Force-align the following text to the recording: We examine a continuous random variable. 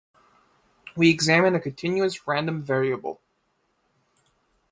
We 0.95 1.11
examine 1.11 1.53
a 1.53 1.59
continuous 1.59 2.25
random 2.25 2.63
variable. 2.63 3.21